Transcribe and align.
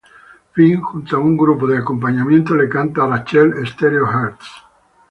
Finn 0.53 0.81
junto 0.81 1.15
a 1.15 1.19
un 1.19 1.37
grupo 1.37 1.67
de 1.67 1.77
acompañamiento 1.77 2.55
le 2.55 2.67
canta 2.67 3.03
a 3.03 3.07
Rachel 3.07 3.53
"Stereo 3.67 4.07
Hearts". 4.07 4.47